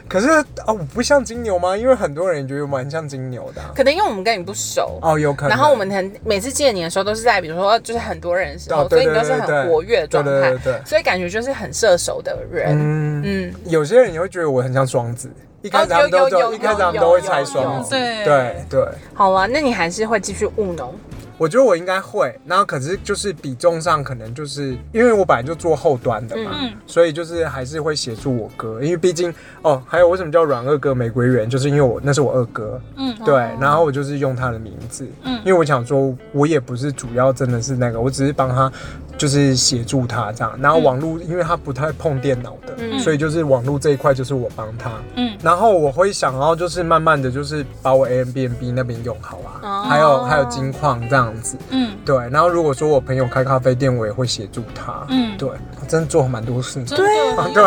[0.08, 1.76] 可是啊，我不像金牛吗？
[1.76, 4.98] 因为很多人觉得我蛮像金牛的啊、可能因为我们跟你不熟。
[5.02, 5.50] 哦，有可能。
[5.50, 12.76] 然后我们很每次见你的时候，都是在比如说就是很多人的时候，哦对所以你都是很活跃的状态，对对对对所以感觉就是很射手的人。
[12.78, 15.30] 嗯，嗯，有些人也会觉得我很像双子，
[15.62, 18.88] 一开始他们都哦有有有一开始他们都会猜双子，对对对。
[19.14, 20.94] 好了，那你还是会继续务农。
[21.40, 26.70] 我觉得我应该会，然后可是就是比重上可能就是因为我本来就做后端的嘛，嗯。
[26.86, 33.16] 所以就是还是会协助我哥，因为毕竟哦，还有为什么叫软二哥玫瑰园，就是因为我那是我二哥，嗯。
[33.24, 35.40] 对，然后我就是用他的名字，嗯。
[35.42, 38.70] 因为我想说我也不是主要真的是那个，我只是帮他
[39.16, 42.98] 就是协助他这样，然后网络、因为他不太碰电脑的，嗯。
[43.00, 45.34] 所以就是网络这一块就是我帮他，嗯。
[45.42, 49.86] 然后我会想要就是慢慢的就是把我 A M B N B 那边用好啊，哦。
[49.88, 55.04] 还有还有金矿这样子，嗯，对，然后如果说我朋友开咖啡店，我也会协助他。
[55.08, 56.96] 嗯对，我真的做蛮多事情。
[56.96, 57.64] 真的很对。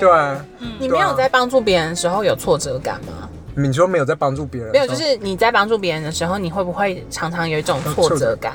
[0.00, 0.10] 对，
[0.80, 3.28] 你没有在帮助别人的时候有挫折感吗？
[3.54, 8.54] 你说没有在帮助别人，没有，就是你在帮助别人的时候，你会不会常常有一种挫折感？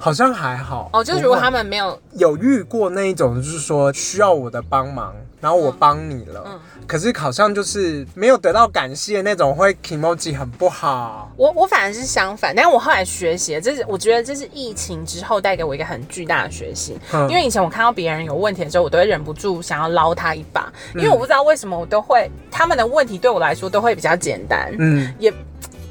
[0.00, 0.88] 好像还好。
[0.92, 6.60] 哦，就是如果他们没有，有遇过那一种，就是说需要我的帮忙，然后我帮你了，嗯。
[6.86, 11.30] 可是好像就是没有得到感谢那种，会 emoji 很不好。
[11.36, 16.98] 我我反而是相反，但是我后来学习了，这是我觉得这是疫情之后带给我一个很巨大的学习。
[17.12, 17.28] 嗯。
[17.28, 21.02] 因为以前我看到别人有问题的时候，我都会忍不住想要捞他一把，嗯。
[21.02, 25.32] 因为我不知道为什么我都会他们的问题对我来说都会比较简单，嗯，也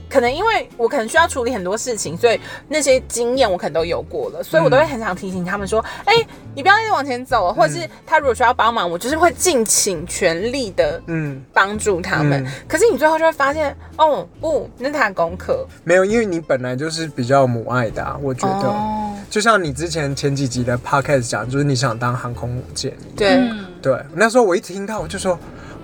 [0.10, 6.14] 可能因为我可能需要处理很多事情，所以那些经验我可能都有过了，所以我都会很想提醒他们说，哎、
[6.56, 12.44] 你不要一直往前走，或者是他如果需要帮忙，我就是会尽请全力的嗯，帮助他们。
[12.44, 15.66] 嗯可是你最后就会发现，哦不，那是他的功课。
[15.84, 18.68] 没有，因为你本来就是比较母爱的、啊，我觉得。
[18.68, 22.94] 哦，就像你之前前几集的 podcast 讲，就是你想当航空母舰。
[23.16, 25.38] 对，嗯，对，那时候我一听到我就说，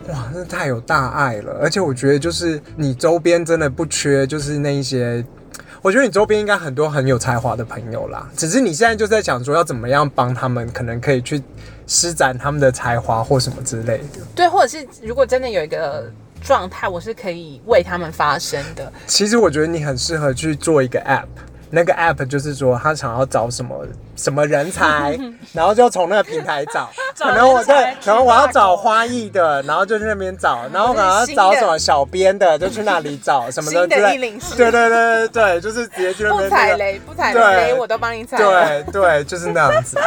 [0.09, 5.23] 哇，那太有大爱了，而且我觉得就是你周边真的不缺，就是那一些。
[5.81, 11.43] 我觉得你周边应该很多很有才华的朋友啦，只是你现在就在想说要怎么样帮他们，可能可以去
[11.87, 14.21] 施展他们的才华或什么之类的。
[14.33, 16.09] 对，或者是如果真的有一个
[16.41, 18.89] 状态，我是可以为他们发声的。
[19.07, 21.25] 其实我觉得你很适合去做一个 app，
[21.75, 23.83] 那个 app 就是说他想要找什么
[24.15, 25.17] 什么人才，
[25.53, 26.87] 然后就从那个平台找。
[27.17, 34.17] 可能我对人才，可能我要找花艺的，然后就去那边找，然后可能要找什么小编的，就去那里找什么的之类
[34.55, 36.55] 对对对对对，就是直接去那边不。
[36.55, 38.37] 踩雷，不踩对雷，我都帮你踩。
[38.37, 39.97] 对对，就是那样子。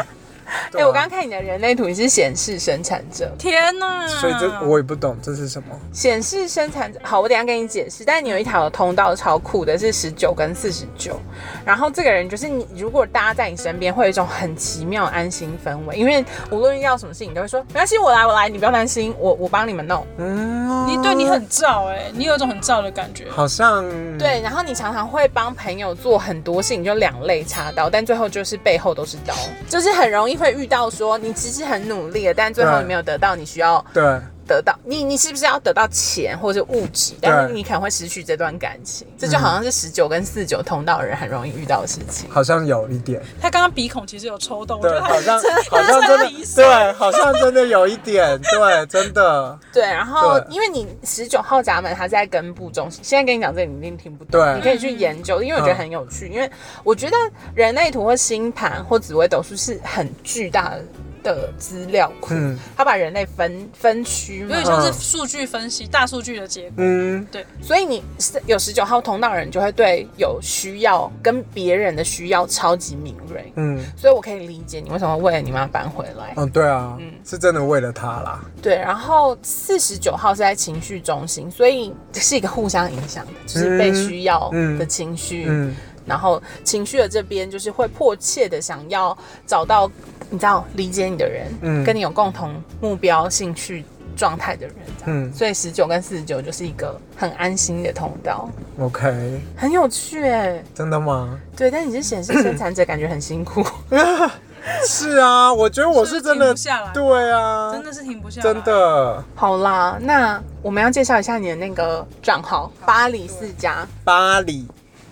[0.76, 4.06] 哎、我刚刚看你的人类图，你是显示生产者，天哪！
[4.06, 5.68] 所以这我也不懂这是什么。
[5.92, 7.00] 显示生产者。
[7.02, 8.04] 好，我等一下跟你解释。
[8.04, 11.20] 但是你有一条通道超酷的，是十九跟四十九。
[11.64, 20.06] 然后这个人就是你，如果大家在你身边，会有一种很奇妙安心氛围，因为无论遇到什么事情，你都会说没关系，我来，我来，你不要担心，我我帮你们弄。
[20.18, 23.26] 嗯，你对你很燥哎，你有一种很燥的感觉。
[23.30, 23.84] 好像
[24.18, 29.34] 对，然后你常常会帮朋友做很多事情，就两肋插刀，但最后就是背后都是刀，
[29.68, 34.04] 就是很容易会遇到说你其实很努力了，但最后你没有得到你需要对
[34.46, 42.30] 得到，你你是不是要得到钱或者是物质，但是你可能会失去这段感情，这就好像是十九跟四九通道的人很容易遇到的事情。
[42.30, 45.38] 好像有一点，他刚刚鼻孔其实有抽动，对，好像
[45.70, 49.58] 好像真的对，好像真的有一点， 对，真的。
[49.72, 54.54] 对，然后因为你十九号闸门它在根部中心，现在跟你讲这个你一定听不懂，对。
[54.54, 56.50] 你可以去研究，因为我觉得很有趣，因为
[56.84, 57.16] 我觉得
[57.54, 60.84] 人类图或星盘或紫微斗数是很巨大的。
[61.34, 66.72] 的资料库，嗯它把人类分分区嘛有点，像是数据分析、大数据的结果。
[66.78, 73.52] 嗯，对所以你是有十九号通道的人，就会对有需要跟别人的需要超级敏锐。
[73.56, 76.34] 嗯，所以我可以理解你为什么为了你妈搬回来。
[76.36, 85.46] 嗯，对啊，嗯是真的为了他啦，对，然后四十九号是在情绪中心，所以是一个互相影响的，就是被需要嗯的情绪。
[85.48, 89.90] 嗯，然后情绪的这边就是会迫切的想要找到
[90.30, 93.84] 你知道理解你的人，嗯跟你有共同目标、兴趣
[94.16, 98.48] 状态的人，嗯所以十九跟四十九就是一个很安心的通道
[98.80, 100.62] ，，OK，很有趣哎。
[100.74, 101.38] 真的吗？
[101.56, 103.64] 对，但你是显示生产者，感觉很辛苦。
[104.84, 108.42] 是啊，我觉得我是真的停不下来，对啊，真的是停不下来。
[108.42, 113.86] 真，的好啦，那我们要介绍一下你的那个账号巴黎世家。
[114.02, 114.66] 巴黎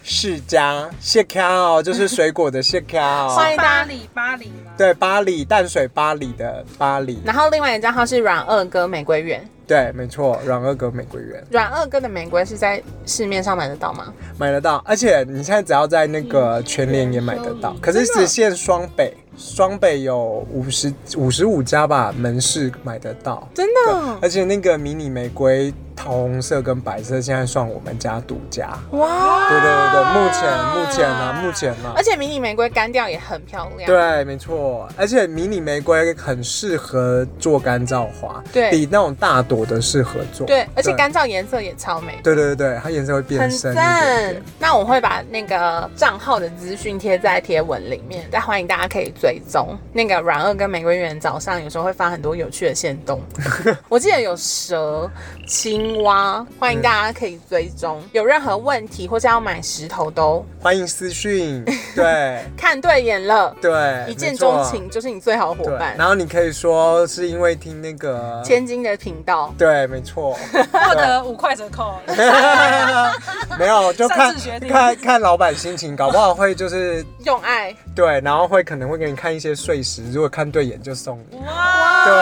[0.07, 3.35] 世家谢卡哦，就是水果的谢卡哦。
[3.35, 3.71] 欢迎大家。
[3.79, 4.73] 巴黎，巴黎吗？
[4.77, 11.43] 对，巴黎淡水巴黎的巴黎，然后另外一个账号是软二哥玫瑰园，对，没错，软二哥玫瑰园。
[11.51, 14.13] 软二哥的玫瑰是在市面上买得到吗？
[14.37, 24.19] 买得到，而且你现在只要在那个全联也买得到，可是只限双北，双北有五十五十五家吧门市买得到，真的？
[24.21, 28.71] 而且那个迷你玫瑰桃红色跟白色现在算我们家独家。
[28.93, 29.49] 哇！
[29.49, 33.87] 对对对对，目前目前啊，目前啊而，且迷你玫瑰干掉也很漂亮。
[33.87, 40.47] 对，没错，而且迷你玫瑰很适合做干燥花，对比那种大朵的适合做。
[40.47, 42.19] 对，而且干燥颜色也超美。
[42.23, 49.77] 对对对对，它颜色会变很深一点赞点。，那我会把那个账号的资讯贴在贴文里面，再欢迎大家可以追踪。
[49.93, 53.21] 那个软二跟玫瑰园早上有时候会发很多有趣的线动，
[53.89, 55.11] 我记得有蛇、
[55.47, 58.03] 青蛙，欢迎大家可以追踪。
[58.13, 61.65] 有任何问题或是要买石头都欢迎私讯，
[61.95, 65.97] 对看对眼了，对，一见钟情就是你最好的伙，伴。
[65.97, 70.37] 然后你可以说是因为听那个，千金的频道，对，没错，
[70.73, 71.95] 获得五块折扣。
[73.59, 74.35] 没有就看
[74.69, 82.05] 看看老板心情，搞不好会就是用爱对，然后会可能会给你看一些碎石，如果看对眼就送你，哇！
[82.05, 82.13] 对，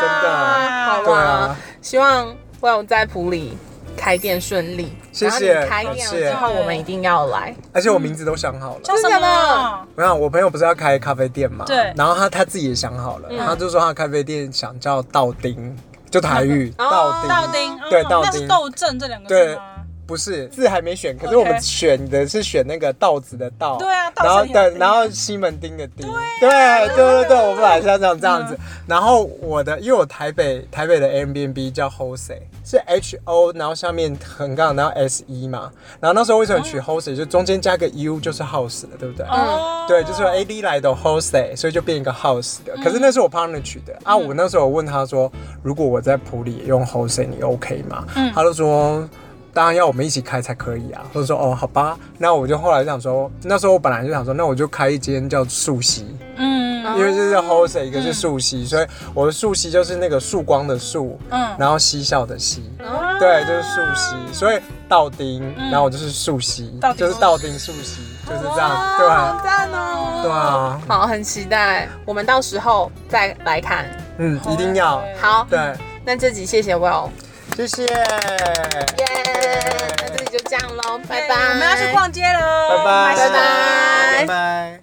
[0.00, 3.58] 真的，好对啊啦，，希望我有在普里
[3.96, 4.92] 开店顺利。
[5.10, 7.52] 谢谢然后你开店了之后，我们一定要来。
[7.72, 8.80] 而且我名字都想好了。
[8.82, 9.86] 叫什么？
[9.96, 15.76] 没有我朋友不是要开咖啡店嘛，对然后他他自己也想好了，他就说他咖啡店想叫道丁，
[16.08, 19.62] 就台语哦道丁，道丁，哦对道丁那是斗正这两个字对吗？
[20.06, 26.06] 不是字还没选，可是我们选的是选那个稻子的稻，对啊然后对，盛有丁然后西门町的町，
[26.40, 39.24] 对对对对，我们本来是要这样这样子，然后我的因为我台北台北的 Airbnb 叫 Hose，是 H O，然后下面横杠，然后 S E 嘛，然后那时候为什么取 Hose，就中间加个 U 就是 house 了，对不对？
[39.30, 42.74] 嗯，对，就是 A D 来的 Hose，所以就变一个 house 的。
[42.82, 43.96] 可是那是我 partner 取的。
[44.04, 44.16] 啊。
[44.16, 45.32] 我那时候我问他说，
[45.62, 48.04] 如果我在普里用 Hose，你 OK 吗？
[48.34, 49.08] 他就说。
[49.52, 56.62] 当然要我们一起开才可以啊，或者说哦好吧，那我就后来就想说，那时候我本来就想说，那我就开一间叫素溪，嗯。
[56.96, 63.16] 因为就是 Jose 一个是素溪，所以我的素溪就是那个曙光的素，嗯，然后嬉笑的嬉，哦。
[63.20, 65.40] 对，就是素溪，所以道丁，
[65.70, 67.06] 然后我就是素溪道，丁。
[67.06, 69.36] 就是道丁素溪，就是这样，对啊。
[69.38, 70.20] 好赞哦！
[70.22, 73.86] 对啊，好，很期待，我们到时候再来看。
[74.18, 75.72] 嗯，一定要，好，对，
[76.04, 77.08] 那这集谢谢 Will，
[77.56, 77.94] 谢谢，耶！
[80.00, 81.34] 那这里就这样喽，拜拜。
[81.50, 84.81] 我们要去逛街喽，拜拜，拜拜拜拜。